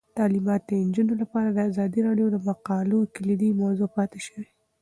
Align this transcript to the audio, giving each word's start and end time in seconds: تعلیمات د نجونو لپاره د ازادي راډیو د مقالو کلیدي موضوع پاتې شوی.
تعلیمات 0.17 0.61
د 0.65 0.71
نجونو 0.87 1.13
لپاره 1.21 1.49
د 1.51 1.57
ازادي 1.69 1.99
راډیو 2.07 2.27
د 2.31 2.37
مقالو 2.47 2.99
کلیدي 3.15 3.49
موضوع 3.61 3.87
پاتې 3.95 4.19
شوی. 4.27 4.47